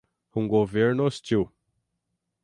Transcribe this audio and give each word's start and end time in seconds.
um 0.35 0.47
governo 0.47 0.99
hostil 1.03 1.53